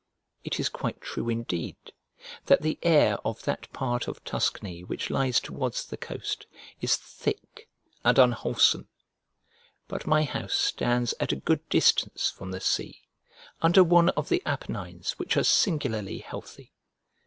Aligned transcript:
It 0.43 0.59
is 0.59 0.67
quite 0.67 0.99
true 0.99 1.29
indeed 1.29 1.75
that 2.47 2.63
the 2.63 2.79
air 2.81 3.19
of 3.23 3.43
that 3.43 3.71
part 3.71 4.07
of 4.07 4.23
Tuscany 4.23 4.83
which 4.83 5.11
lies 5.11 5.39
towards 5.39 5.85
the 5.85 5.95
coast 5.95 6.47
is 6.79 6.95
thick 6.95 7.69
and 8.03 8.17
unwholesome: 8.17 8.87
but 9.87 10.07
my 10.07 10.23
house 10.23 10.55
stands 10.55 11.13
at 11.19 11.31
a 11.31 11.35
good 11.35 11.69
distance 11.69 12.31
from 12.31 12.49
the 12.49 12.59
sea, 12.59 13.03
under 13.61 13.83
one 13.83 14.09
of 14.17 14.29
the 14.29 14.41
Apennines 14.43 15.11
which 15.19 15.37
are 15.37 15.43
singularly 15.43 16.17
healthy. 16.17 16.73